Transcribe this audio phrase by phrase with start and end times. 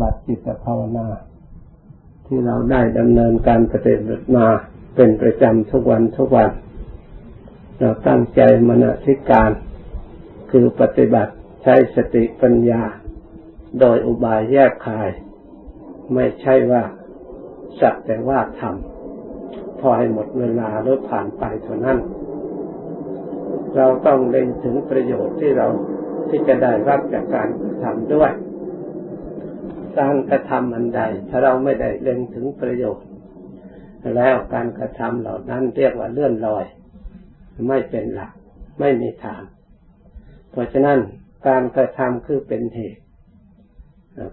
[0.00, 1.06] บัติจิตภาวนา
[2.26, 4.46] ที่เราได้ดำเนินการปฏิบัติมา
[4.96, 6.50] เป็นประจำทุกวันทุกวัน
[7.78, 9.50] เราตั้งใจมนสิการ
[10.50, 11.32] คือปฏิบัติ
[11.62, 12.82] ใช้สติปัญญา
[13.80, 15.10] โดยอุบายแยกคาย
[16.14, 16.82] ไม่ใช่ว่า
[17.80, 21.98] สักแต่ว่าทำพอให้หมดเวลาหรือผ่านไปเท่านั้น
[23.76, 25.66] เราต้องเล็งถึงประโยชน์ที่เรา
[26.28, 27.48] ที่จะได้รับจากการ
[27.82, 28.32] ทำด้วย
[29.98, 33.08] การกระทำอันใด ถ้าเราไม่ได้เล็งถึงประโยชน์
[34.16, 36.64] แล้วการกระทำเหล่านั้นเรียกว่าเลื่อนลอย
[37.68, 38.32] ไม่เป็นหลัก
[38.80, 39.42] ไม่มีฐาน
[40.50, 40.98] เพราะฉะนั้น
[41.48, 43.02] การกระทำคือเป็นเหตุ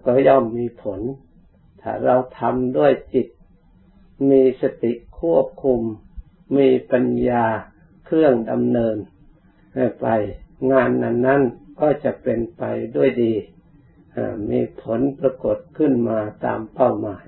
[0.06, 1.00] ก็ย่อมมีผล
[1.82, 3.28] ถ้าเราทำด้วยจิต
[4.30, 5.82] มีสติควบคุม
[6.58, 7.46] มีปัญญา
[8.06, 8.98] เครื่องดำเนิน
[10.02, 10.08] ไป
[10.72, 11.42] งานนั้นนั้น
[11.80, 12.64] ก็จะเป็นไป
[12.96, 13.34] ด้วยดี
[14.52, 17.26] มีผลปรากฏขึ้นมาตามเป้าหมาย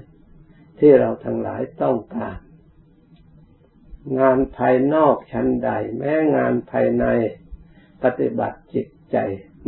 [0.79, 2.37] ที่เราทั้งหลายต้องการ
[4.19, 7.05] งานภายนอกชั้นใด แม้งานภายใน
[8.03, 9.17] ปฏิบัติจิตใจ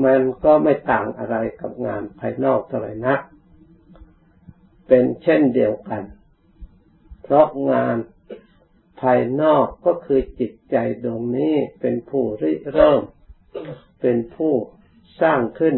[0.03, 3.21] มันก็ไม่ต่างอะไรกับงานภายนอกเท่าไหร่นัก
[4.87, 6.03] เป็นเช่นเดียวกัน
[7.23, 7.97] เพราะงาน
[9.01, 13.01] ภายนอกก็คือจิตใจดวงนี้เป็นผู้ริเริ่ม
[14.01, 14.53] เป็นผู้
[15.21, 15.75] สร้างขึ้น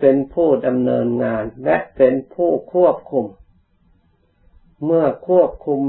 [0.00, 3.26] เป็นผู้ดำเนินงานและเป็นผู้ควบคุม
[4.84, 5.80] เมื่อควบคุม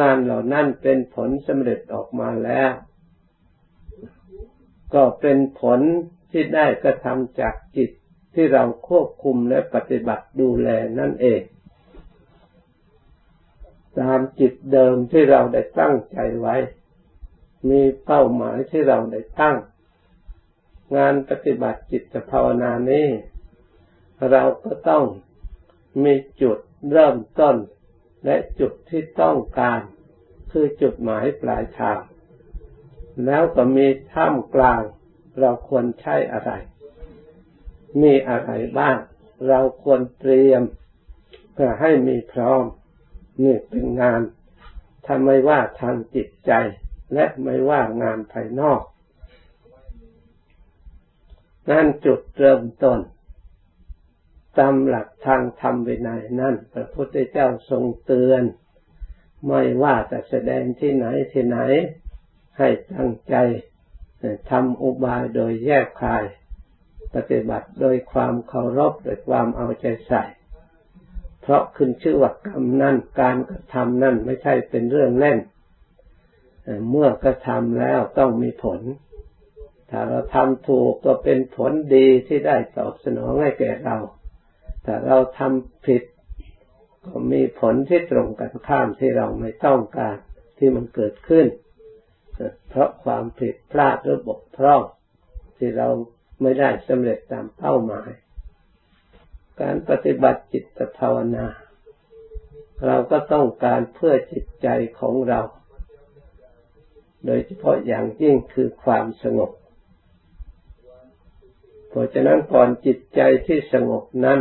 [0.00, 2.70] งานเหล่านั้นเป็นผลสำเร็จออกมาแล้ว
[4.94, 5.80] ก็เป็นผล
[6.30, 7.90] ที่ได้กระทำจากจิต
[8.34, 11.42] ที่เราควบคุมและปฏิบัติดูแลนั่นเอง
[13.98, 16.56] ตามจิตเดิมที่เราได้ตั้งใจไว้
[17.68, 19.56] มีเป้าหมายที่เราได้ตั้ง
[20.96, 23.08] งานปฏิบัติจิตภาวนานี้
[24.30, 25.04] เราก็ต้อง
[26.04, 26.58] มีจุด
[26.92, 27.56] เริ่มต้น
[28.24, 29.80] และจุดที่ต้องการ
[30.50, 32.00] คือจุดหมายปลายทาง
[33.24, 34.82] แล้วก็มีท่ามกลาง
[35.40, 36.50] เราควรใช้อะไร
[38.02, 38.96] มีอะไรบ้าง
[39.48, 40.62] เราควรเตรียม
[41.52, 42.64] เพื่อให้มีพร้อม
[43.42, 44.20] นี่เป็นงาน
[45.04, 46.52] ถ้าไม่ว่าทางจิตใจ
[47.14, 48.82] และไม่ว่างานภายนอก
[51.70, 53.00] นั่นจุดเริ่มต้น
[54.58, 58.42] ตามหลักทางธรรมวินัยนั่นพระพุทธเจ้าทรงเตือน
[59.46, 61.58] ไม่ว่าจะแสดงที่ไหนที่ไหน
[62.58, 63.36] ให้ตั้งใจ
[64.50, 66.24] ทำอุบายโดยแยกคาย
[67.14, 70.24] ปฏิบัติโดยความเคารพโดยความเอาใจใส่
[71.40, 75.38] เพราะขึ้นชื่อว่ากรรมนั่นการกระทำนั่นไม่ใช่เป็นเรื่องเล่น
[76.90, 78.80] เมื่อกระทำแล้วต้องมีผล
[79.90, 83.96] ถ้าเราทำถูกก็เป็นผลดีที่ได้ตอบสนองให้แก่เรา
[84.82, 86.02] แต่เราทำผิด
[87.04, 90.16] ก็มีผลที่ตรงกันข้ามที่เราไม่ต้องการ
[90.58, 91.46] ที่มันเกิดขึ้น
[92.68, 94.82] เพราะความผิดพลาดหรือบกพร่อง
[95.58, 95.88] ที่เรา
[96.42, 98.10] ไม่ได้สำเร็จตามเป้าหมาย
[99.60, 101.46] การปฏิบัติจิตภาวนา
[102.86, 104.68] เราก็ต้องการเพื่อจิตใจ
[105.00, 105.40] ของเรา
[107.26, 109.50] โดยเฉพาะอย่างยิ่งคือความสงบ
[111.96, 114.40] ราะฉะนั้นก่อนจิตใจที่สงบนั้น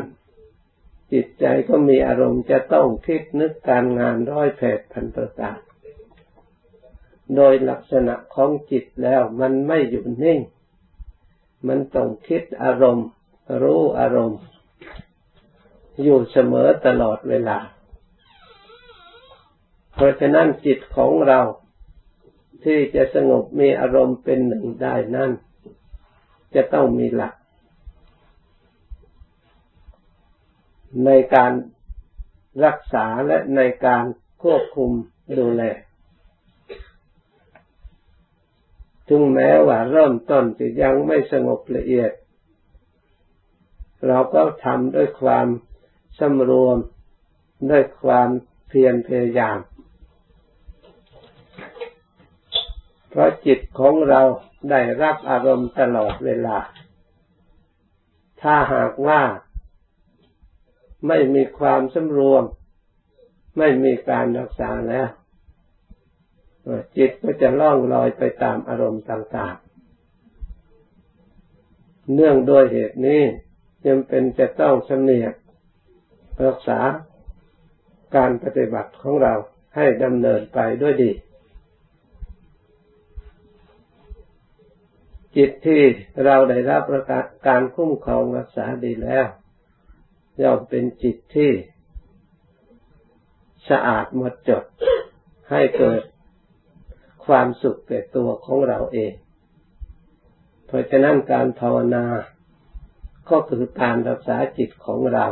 [1.14, 5.60] จิตใจก็มีอารมณ์จะต้องคิดนึกการงานร้อยแผดพันประการ
[7.36, 10.40] โดยลักษณะของจิตแล้วมันไม่อยู่นิ่ง
[11.68, 13.08] มันต้องคิดอารมณ์
[13.62, 14.42] รู้อารมณ์
[16.02, 17.60] อยู่เสมอตลอดเวลา
[19.94, 21.42] เพราะฉะนั้นจิตของเรา
[22.64, 25.32] ที่จะสงบมีอารมณ์เป็นหนึ่งได้นั่น
[26.56, 27.34] จะต้องมีหลัก
[31.06, 31.52] ในการ
[32.66, 34.04] รักษาและในการ
[34.44, 34.92] ควบคุม
[35.40, 35.64] ดูแล
[39.08, 42.12] ถึงแม้ว่าเริ่มต้นจะยังไม่สงบละเอียด
[44.08, 45.48] เราก็ทำด้วยความ
[46.20, 46.78] สำรวม
[47.70, 48.30] ด้วยความ
[48.68, 49.60] เพียรพยายาม
[53.10, 54.22] เพราะจิตของเรา
[54.70, 56.58] ได้รับอารมณ์ตลอดเวลา
[58.42, 59.22] ถ้าหากว่า
[61.08, 62.44] ไม่มีความสำรวม
[63.58, 65.10] ไม่มีการรักษาแล้ว
[66.98, 69.66] จิตก็จะล่องลอยไปตามอารมณ์ต่างๆ
[72.14, 73.22] เนื่องโดยเหตุนี้
[73.86, 75.34] จำเป็นจะต้องสำเนียก
[76.46, 76.80] รักษา
[78.16, 79.34] การปฏิบัติของเรา
[79.76, 81.12] ให้ดำเนินไปด้วยดี
[85.38, 85.82] จิตที่
[86.26, 86.84] เราได้รับ
[87.48, 89.26] การคุ้มครองรักษาดีแล้ว
[90.42, 91.52] ย่อมเป็นจิตที่
[93.70, 94.64] สะอาดหมดจด
[95.52, 96.02] ให้เกิด
[97.26, 99.14] ความสุขแก่ตัวของเราเอง
[100.68, 102.06] เพราะฉะนั้นการภาวนา
[103.30, 105.26] ก็คือการรักษาจิตของเรา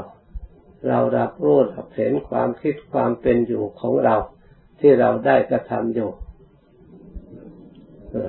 [0.88, 4.16] เรารับรู้รับเห็นความคิดความเป็นอยู่ของเรา
[4.80, 6.12] ที่เราได้กระทำอยู่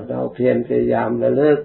[0.09, 1.59] เราเพียรพยายามระลึก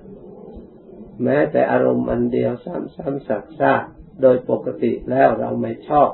[1.23, 3.83] แม้แต่อารมณ์อันเดียวซ้ำๆสักซาก
[4.21, 6.09] โดยปกติแล้วเราไม่ชอบ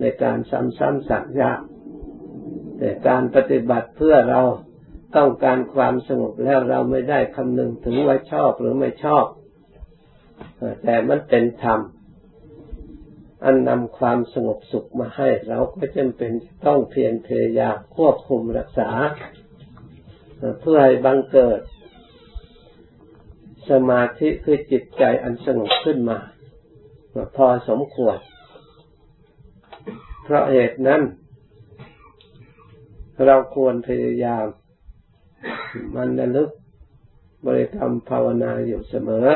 [0.00, 1.60] ในการซ้ำๆสักยาก
[2.78, 4.40] แต่การปฏิบัติเพื่อเรา
[5.16, 9.24] ต้องการความสงบแล้วเราไม่ได้คำนึงถึงว่าชอบหรือไม่ชอบ
[10.82, 11.80] แต่มันเป็นธรรม
[13.44, 16.32] อันนำความสงบสุขมาให้ เราก็จำเป็น
[16.66, 18.90] ต้องเพียรพยายามควบคุมรักษา
[20.60, 21.60] เพื่อให้บังเกิด
[23.70, 26.18] สมาธิคือจิตใจอันสงบขึ้นมา
[27.36, 28.18] พอสมควร
[30.24, 31.02] เพราะเหตุนั้น
[33.26, 34.46] เราควรพยายาม
[35.94, 36.50] มันระลึก
[37.46, 39.26] บริกรรมภาวนาอยู่เสมอ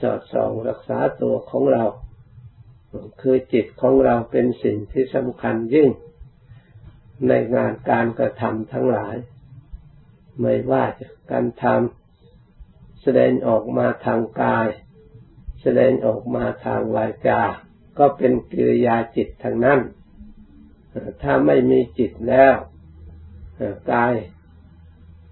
[0.00, 1.84] สอดส่องรักษาตัวของเรา
[3.20, 5.90] คือจิตของเราเป็นสิ่งที่สำคัญยิ่ง
[7.28, 9.16] ในงานการกระทำทั้งหลาย
[10.40, 14.66] ไม่ว่าจะการทำแสดงออกมาทางกาย
[15.62, 17.40] แสดงออกมาทางวาจา
[17.98, 19.80] ก็เป็นกิริยาจิตทางนั้น
[21.22, 22.54] ถ้าไม่มีจิตแล้ว
[23.92, 24.14] กาย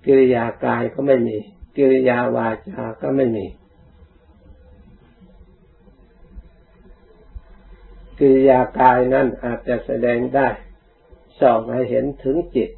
[0.04, 1.36] กิริยากายก็ไม่มี
[1.76, 3.46] กิริยาวาจาก็ไม่มี
[8.18, 10.48] กิริยากายนั้นอาจจะแสดงได้
[11.40, 12.70] สองให้เห็นถึงจิต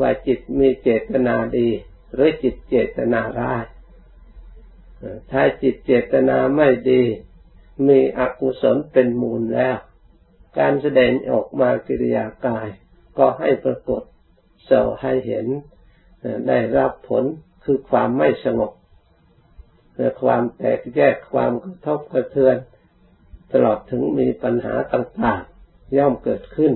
[0.00, 1.68] ว่าจิตมีเจตนาดี
[2.12, 3.64] หรือจิตเจตนาร้าย
[5.30, 7.02] ถ้าจิตเจตนาไม่ดี
[7.88, 9.76] มีอกุศลเป็นมูลแล้ว
[10.58, 12.68] การแสดงออกมากิริยากาย
[13.18, 14.02] ก็ให้ปรากฏ
[14.64, 15.46] เสาให้เห็น
[16.48, 17.24] ได้รับผล
[17.64, 18.72] คือความไม่สงบ
[20.22, 22.56] ความแตกแยกความกระทบกระเทือน
[23.52, 26.72] ตลอดถึงมีปัญหาต่างๆ ย่อมเกิดขึ้น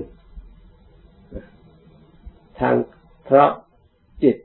[2.59, 2.75] ทาง
[3.25, 3.51] เพราะ
[4.23, 4.37] จิต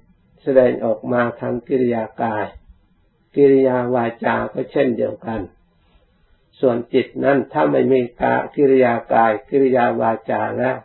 [0.43, 2.45] แสดงออกมาทางกิริยากาย
[3.37, 5.41] กิริยาวาจาก็เช่นเดียวกัน
[6.61, 10.77] ส่วนจิตนั้นถ้าไม่มีกากิริยากาย กิริยาวาจาแล้ว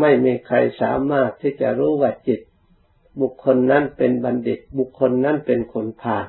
[0.00, 2.40] ไม่มีใครสามารถที่จะรู้ว่าจิต
[3.20, 6.26] บุคคลนั้นเป็นบัณฑิต บุคคลนั้นเป็นคนผ่าน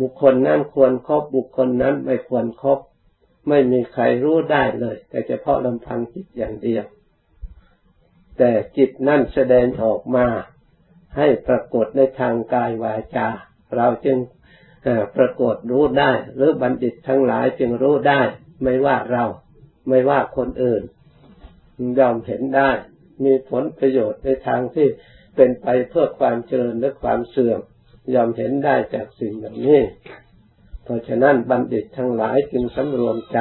[0.00, 2.78] บุคคลนั้นควรครบบุคคลนั้นไม่ควรครบ
[3.48, 6.84] ไม่มีใครรู้ได้เลย แต่เฉพาะลำพังจิตอย่างเดียว
[8.38, 10.26] แต่จิตนั่นแสดงออกมา
[11.16, 13.28] ให้ปรากฏในทางกายวาจา
[13.76, 14.18] เราจึง
[15.16, 18.20] ปรากฏรู้ได้ หรือบัณฑิตทั้งหลายจึงรู้ได้
[18.62, 19.24] ไม่ว่าเรา
[19.88, 20.82] ไม่ว่าคนอื่น
[21.98, 22.70] ยอมเห็นได้
[23.24, 24.88] มีผลประโยชน์ในทางที่
[25.36, 27.60] เป็นไปเพื่อความเจริญและความเสื่อม
[28.14, 29.80] ยอมเห็นได้จากสิ่งเหล่านี้
[30.84, 33.38] เพราะฉะนั้นบัณฑิตทั้งหลายจึงสำรวมใจ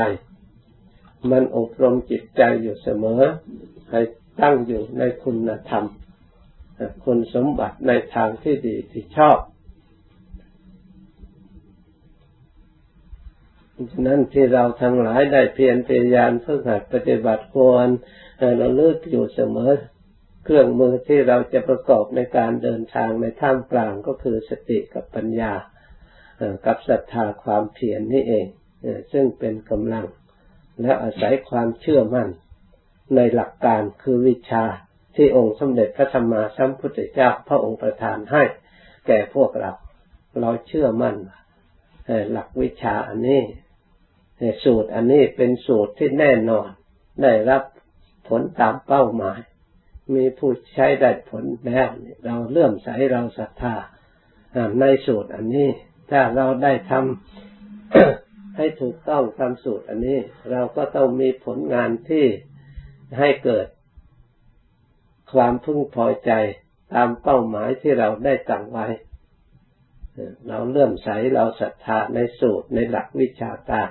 [1.32, 3.22] มันอบรมจิตใจอยู่เสมอ
[3.92, 4.02] ให้
[4.42, 5.86] ตั้งอยู่ในคุณธรรม
[7.04, 9.38] คุณสมบัติในทางที่ดีที่ชอบ
[13.92, 17.88] ฉะนั้นที่เราทั้งหลายได้เพียรพยายามฝึกหัดปฏิบัติควร
[18.58, 19.72] เราเลิกอยู่เสมอ
[20.44, 25.54] เครื่องมือที่เราจะประกอบในการเดินทางในท่ามกลางก็คือสติกับปัญญา
[26.66, 28.48] กับศรัทธาความเพียรนนี่เอง
[29.12, 30.06] ซึ่งเป็นกำลัง
[30.82, 32.30] และอาศัยความเชื่อมั่น
[33.16, 34.66] ในหลักการคือวิชา
[35.22, 38.44] ที่องค์สมเด็จพระธรรมาสัมพุทธเจ้าพระองค์ประทานให้
[39.08, 39.72] แก่พวกเรา
[40.42, 41.16] เราเชื่อมั่น
[42.32, 43.42] หลักวิชาอันนี้
[44.64, 46.70] สูตรอันนี้เป็นสูตรที่แน่นอน
[47.24, 47.64] ได้รับ
[48.30, 49.40] ผลตามเป้าหมาย
[50.16, 51.90] มีผู้ใช้ได้ผลแล้ว
[52.26, 53.76] เราเลื่อมใสเราศรัทธา
[54.80, 55.70] ในสูตรอันนี้
[56.12, 60.20] ถ้าเราได้ทำให้ถูกต้องตามสูตรอันนี้
[60.52, 62.26] เราก็ต้องมีผลงานที่
[63.20, 63.68] ให้เกิด
[65.32, 66.32] ความพึงพอใจ
[66.94, 68.88] ตามเป้าหมายที่เราได้ตั้งไว้
[70.48, 73.90] เราเลื่อมใสเราศรัทธาในสูตรในหลักวิชาการ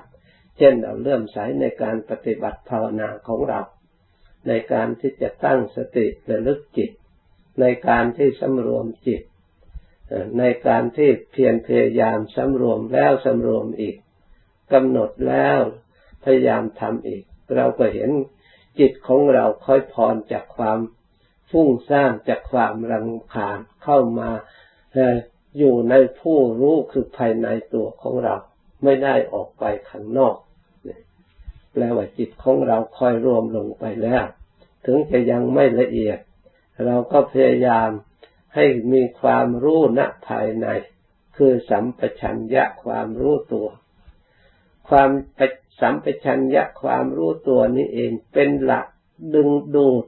[0.56, 3.60] เช่นเราเลื่อมใสในการปฏิบัติภาวนาของเรา
[4.48, 6.90] ในการที่จะตั้งสติระลึกจิต
[7.60, 9.22] ในการที่สำรวมจิต
[10.38, 13.96] ในการที่เพียรพยายามสำรวมแล้วสำรวมอีก
[14.72, 15.60] กำหนดแล้ว
[16.24, 17.24] พยายามทำอีก
[17.56, 18.10] เราก็เห็น
[18.78, 20.78] จิตของเราค่อยพรจากความ
[21.50, 24.30] ฟุ้งซ่านจากความรังคาญเข้ามา
[25.58, 28.34] อยู่ในผู้รู้คือภายในตัวของเรา
[28.84, 30.36] ไม่ได้ออกไปข้างนอก
[31.72, 34.24] แปลว่าจิตของเราค่อยรวมลงไปแล้ว
[34.86, 36.18] ถึงจะยังไม่ละเอียด
[36.86, 37.90] เราก็พยายาม
[38.54, 40.66] ให้มีความรู้ณภายใน
[41.36, 43.68] คือสัมปชัญญะความรู้ตัว
[44.88, 45.10] ความ
[45.80, 48.86] สัมปชัญญะความรู้ตัวนี้เองเป็นหลัก
[49.34, 50.04] ดึงดูด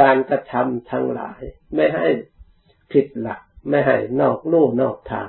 [0.00, 1.40] การกระทำทั้งหลาย
[1.74, 2.06] ไม่ให้
[2.92, 5.28] ผิดหลัก ไม่ให้นอกลู่นอกทาง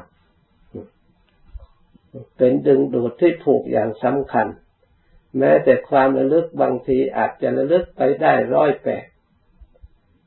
[2.38, 4.48] เป็นดึงดูดที่ถูกอย่างสำคัญ
[5.38, 9.06] แม้แต่ความระลึกบางทีอาจจะระลึกไปได้ร้อยแปด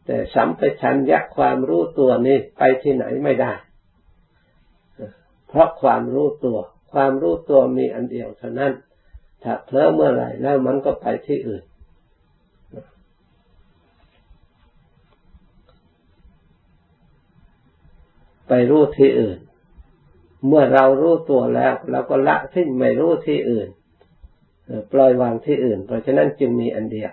[0.06, 3.52] แต่สัมปชัญญะความรู้ตัวนี้ไปที่ไหนไม่ได้
[5.48, 6.58] เพราะความรู้ตัว
[6.92, 8.72] ความรู้ตัวมีอันเดียวเท่านั้น
[9.42, 11.62] ถ้าเพลอเมื่อไหร่แล้วมันก็ไปที่อื่น
[18.48, 19.38] ไปรู้ที่อื่น
[20.46, 23.68] เมื่อเรารู้ตัวแล้วเราก็ละทิ้งไม่รู้ที่อื่น
[24.92, 27.12] ปล่อยวางที่อื่น เพราะฉะนั้นจึงมีอันเดียว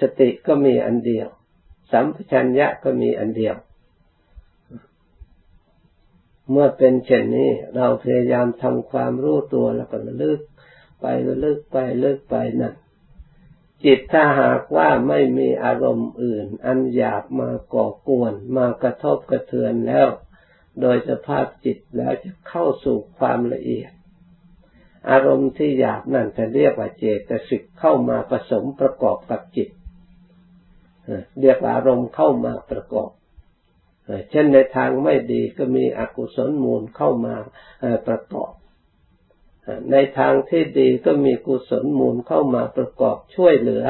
[0.00, 1.28] สติก็มีอันเดียว
[1.92, 3.56] สัมปชัญญะก็มีอันเดียว
[6.50, 10.40] เมื่อเป็นเช่นนี้ เราพยายามทำความรู้ตัวแล้วก็ระลึก
[11.00, 12.74] ไประลึกไปเลิกไปนั่น
[13.84, 20.08] จิตถ้าหากว่าไม่มีอารมณ์อื่น อันหยาบมาก่อกวน มากระทบกระเทือนแล้ว
[20.80, 23.92] โดยสภาพจิตแล้วจะเข้าสู่ความละเอียด
[25.10, 29.68] อารมณ์ที่หยาบนั่นจะเรียกว่าเจตสิกเข้ามาผสมประกอบกับจิต
[31.40, 33.10] เรียกว่าอารมณ์เข้ามาประกอบ
[34.30, 37.34] เช่นในทางไม่ดีก็มีอกุศลมูลเข้ามา
[38.08, 38.52] ประกอบ
[39.92, 43.84] ในทางที่ดีก็มีกุศลมูลเข้ามาประกอบช่วยเหลือ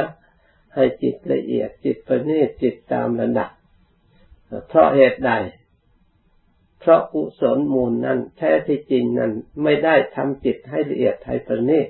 [0.74, 3.50] ให้จิตละเอียดจิตประณีตจิตตามระดับ
[4.68, 5.32] เพราะเหตุใด
[6.86, 11.88] เพราะกุศลมูลนั้นแท้ที่จริงนั้นไม่ได้ทำจิตให้ละเอียดให้ประณีต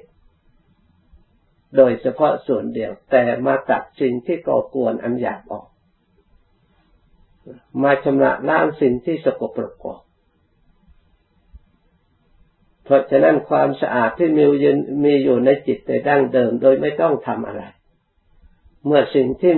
[1.76, 5.66] โดยเฉพาะส่วนเดียว แต่มาตัดสิ่งที่ก่อกวนอันหยาบออก
[7.82, 10.00] มาชำระล้างสิ่งที่สกปรกออก
[12.84, 14.74] เพราะฉะนั้นความสะอาดที่มีอยู่
[15.04, 17.62] มีอยู่ในจิตแต่ดั้งเดิม โดยไม่ต้องทำอะไร
[18.86, 19.52] เมื่อสิ่งที่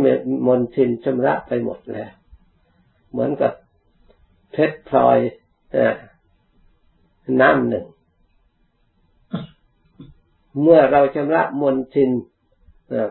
[0.46, 2.10] มนทินชำระไปหมดแล้ว
[3.10, 3.52] เหมือนกับ
[4.58, 5.18] เพชรพลอย
[7.40, 7.86] น้ำหนึ่ง
[10.62, 12.10] เมื่อเราชำระมนทิน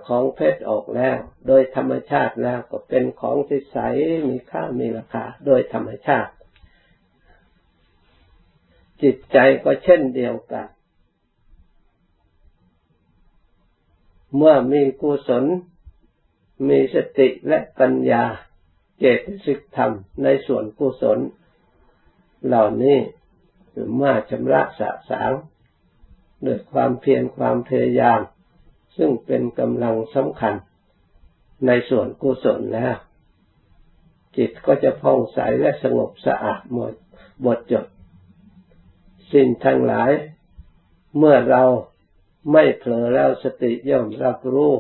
[0.08, 3.78] ของเพชรออกแล้ว โดยธรรมชาติแล้วก็เป็นของที่ใส
[4.30, 6.32] มีค่ามีราคา โดยธรรมชาติ
[9.02, 10.68] จิตใจก็เช่นเดียวกัน
[14.36, 15.44] เมื่อมีกุศล
[16.68, 18.24] มีสติและปัญญา
[19.00, 19.92] เจตสิกธรรม
[20.24, 21.20] ในส่วนกุศล
[22.46, 22.98] เหล่านี้
[23.96, 25.32] เมื่อชำระสะสาง
[26.46, 28.20] ด้วยความเพียรความพยายาม
[28.98, 30.56] ซึ่งเป็นกำลังสำคัญ
[31.68, 32.96] ในส่วนกุศลแล้ว
[34.38, 36.94] จิตก็จะผ่องใสและสงบสะอาดหมด
[37.46, 37.86] บทจด
[39.32, 40.12] สิ่งทั้งหลาย
[41.18, 41.64] เมื่อเรา
[42.52, 44.74] ไม่เผลอแล้วสติย่อมรับรู้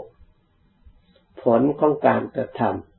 [1.41, 2.94] ผลของการกระทำ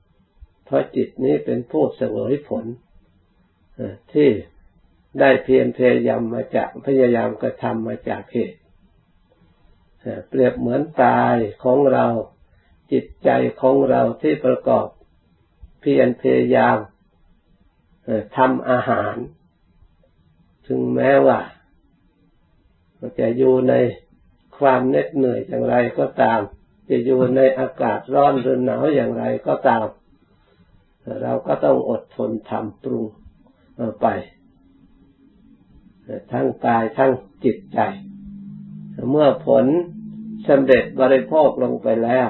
[0.67, 2.65] เพราะจิตนี้เป็นผู้เสวยผล
[4.13, 4.29] ที่
[5.21, 8.59] ได้เพียรพยายามมาจากพยายามกระทำมาจากเหตุ
[10.29, 12.07] เปรียบเหมือนกายของเรา
[12.93, 13.31] จิตใจ
[13.61, 14.87] ของเราที่ประกอบ
[15.81, 16.79] เพียรพยายาม
[18.37, 19.17] ทำอาหาร
[20.67, 21.41] ถึงแม้ว่า
[23.19, 23.75] จะอยู่ใน
[24.59, 26.41] ความเหน็ดเหนื่อยอย่างไรก็ตาม
[26.89, 29.87] จะอยู่ในอากาศร้อนหรือหนาวอย่างไรก็ตาม
[31.23, 33.05] เราก็ต้องอดทนทำปรุง
[34.03, 34.07] ไป
[36.33, 37.13] ทั้งกายทั้ง
[37.45, 37.81] จิตใจ
[39.11, 39.65] เมื่อผล
[40.49, 42.29] สำเร็จบริโภคลงไปแล้ว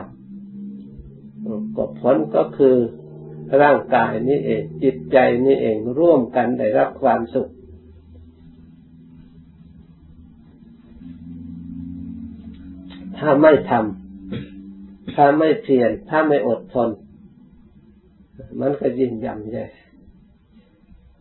[1.76, 2.76] ก็ผลก็คือ
[3.62, 7.50] ร่างกายนี้เอง จิตใจนี้เองร่วมกันได้รับความสุข
[13.18, 16.88] ถ้าไม่ทำถ้าไม่เพียรถ้าไม่อดทน
[18.60, 19.64] มันก็ยิ่งย่ำแย่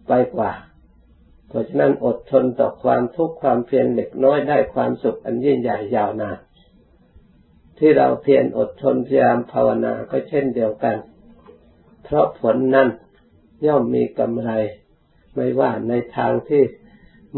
[0.08, 0.52] ไปกว่า
[1.48, 6.38] เพราะฉะนั้นอดทนต่อความทุกข์ความเพียรเล็กน้อยได้ความสุขอันยิ่งใหญ่ยาวนาน
[7.78, 10.98] ที่เราเพียรอดทนพยายามภาวนาก็เช่นเดียวกัน
[12.04, 12.90] เพราะผลนั้น
[13.66, 14.52] ย่อมมีกำไร
[15.36, 16.64] ไม่ว่าในทางที่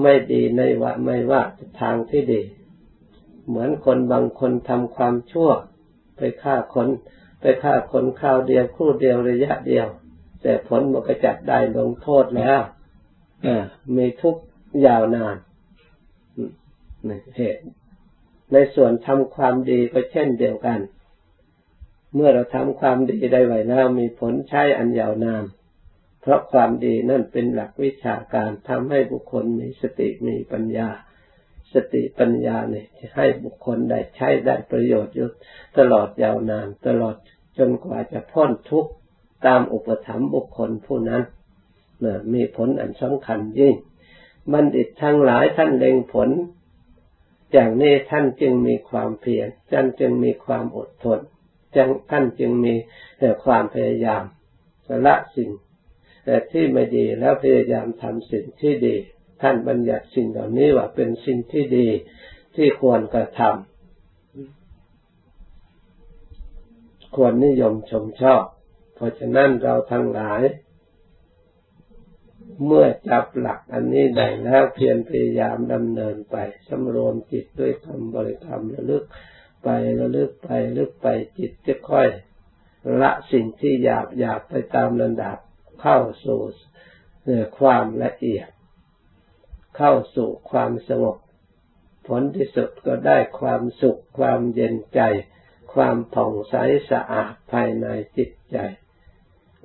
[0.02, 1.42] ไม่ดีในว่าไม่ว่า
[1.82, 2.42] ทางที่ดี
[3.48, 5.50] เหมือนคนบางคนทำความชั่ว
[6.16, 6.88] ไปฆ่าคน
[7.40, 9.88] ไปฆ่าคนข้าวเดียวครู่เดียวระยะเดียว
[10.42, 12.62] แต่ผลมันก็จัดได้ลงโทษแล้ว
[13.98, 14.36] มีทุก
[14.86, 15.36] ยาวนาน
[17.38, 17.62] เหตุ
[18.54, 20.80] ในส่วนทำความดีก็เช่นเดียวกัน
[22.16, 25.44] เมื่อเราทำความดีได้ไว้แล้วมีผลใช้อันยาวนาน
[26.22, 30.90] เพราะความดีนั่นเป็นหลักวิชาการทำให้บุคคลมีสติมีปัญญา
[31.74, 35.30] สติปัญญาเนี่ยให้บุคคลได้ใช้ได้ประโยชน์อยู่
[35.78, 37.16] ตลอดยาวนาน ตลอด
[37.58, 38.92] จนกว่าจะพ้นทุกข์
[39.46, 41.24] ตามอุปถัมภ์บุคคลผู้นั้น
[42.34, 43.76] มีผลอันสำคัญยิ่ง
[44.54, 46.30] บัณฑิตทั้งหลายท่านเล็งผล
[47.52, 51.20] อย่างนี้ท่านจึงมีความเพียรท่านจึงมีความอดทน
[52.12, 52.74] ท่านจึงมี
[53.20, 54.24] แต่ความพยายาม
[55.06, 55.50] ละสิ่ง
[56.26, 58.96] แต่ที่ไม่ดีแล้วพยายามทำสิ่งที่ดี
[59.42, 61.88] ท่านบัญญัติสิ่งเหล่านี้ว่าเป็นสิ่งที่ดี
[62.56, 63.66] ที่ควรกระทำ
[67.16, 68.44] ควรนิยมชมชอบ
[68.96, 70.42] เพราะฉะนั้นเราทั้งหลาย
[72.66, 76.36] เมื่อจับหลักอันนี้ได้แล้วเพียรพยายามดำเนินไป
[76.68, 79.04] สำรวมจิตด้วยคำบริกรรมระลึก
[79.64, 79.68] ไป
[80.00, 82.08] ระลึกไปลึกไปจิตจะค่อย
[83.02, 85.38] ละสิ่งที่หยาบหยาบไปตามระดับ
[85.82, 86.40] เข้าสู่
[87.60, 88.48] ความละเอียด
[89.78, 91.18] เข้าสู่ความสงบ
[92.08, 95.02] ผลที่สุดก็ได้ความสุข ความเย็นใจ
[95.74, 96.56] ความผ่องใส
[96.92, 98.58] สะอาดภายในจิตใจ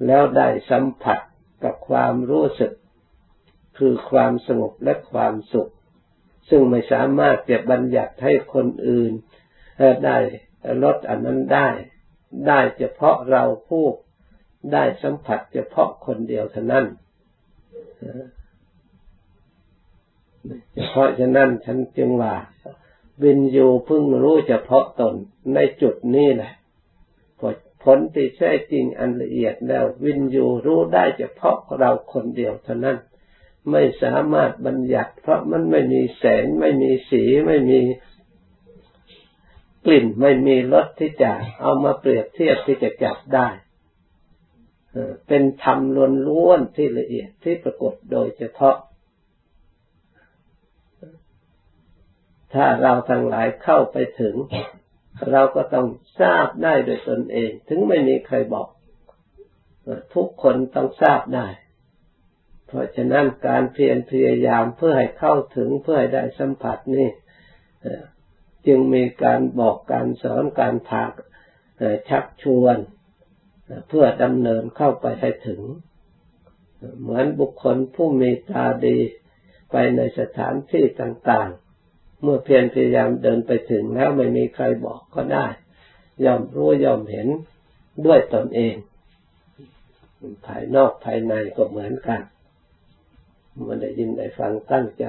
[0.07, 1.21] แล้วได้สัมผัส
[1.65, 2.73] กับความรู้สึก
[3.79, 5.73] คือความสงบและความสุข
[6.49, 9.13] ซึ่งไม่สามารถจะบัญญัติให้คนอื่น
[10.05, 10.19] ได้
[10.83, 11.69] ลดอันนั้นได้
[12.49, 13.87] ได้เฉพาะเราผู้
[14.73, 16.87] ได้สัมผัสเฉพาะคนเดียวเท่านั้น
[20.91, 22.35] เพราะฉะนั้นฉันจึงว่า
[23.23, 25.15] วินยูพึ่งรู้เฉพาะตน
[25.55, 26.53] ในจุดนี้แหละ
[27.87, 32.99] ผลที่แท้จริงอันละเอียดแล้ว วินยูรู้ได้เฉพาะเราคนเดียวเท่านั้น
[33.71, 37.81] ไม่สามารถบัญญัติ เพราะมันไม่มีแสงไม่มีสีไม่มี
[39.87, 43.49] กลิ่นไม่มีรสที่จะเอามาเปรียบเทียบที่จะจับได้
[45.27, 45.79] เป็นธรรม
[46.29, 48.77] ล้วนๆที่ละเอียดที่ปรากฏโดยเฉพาะ
[52.55, 54.35] ถ้าเราทั้งหลายเข้าไปถึง
[55.31, 55.87] เราก็ต้อง
[56.21, 58.69] ทราบได้โดยตนเอง ถึงไม่มีใครบอก
[60.15, 61.47] ทุกคนต้องทราบได้
[62.67, 67.09] เพราะฉะนั้นการเพียรพยายามเพื่อให้เข้าถึงเพื่อให้ได้สัมผัสนี่
[68.67, 71.11] จึงมีการบอกการสอนการพาก
[72.09, 72.77] ชักชวน
[73.89, 75.63] เพื่อดำเนินเข้าไปให้ถึง
[77.01, 78.99] เหมือนบุคคลผู้มีตาดี
[79.71, 81.51] ไปในสถานที่ต่าง
[82.23, 85.47] เมื่อเพียรพยายามเดินไปถึงแล้วไม่มีใครบอกก็ได้
[86.25, 87.29] ย่อมรู้ย่อมเห็น
[88.07, 88.75] ด้วยตนเอง
[90.47, 92.21] ภายนอกภายในก็เหมือนกัน
[93.69, 95.05] มันได้ยินได้ฟังตั้งใจ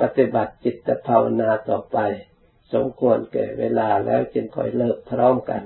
[0.00, 1.98] ปฏิบัติจิตภาวนาต่อไป
[2.72, 5.62] สมควรแก่เวลาแล้วจึงค่อยเลิกพร้อมกัน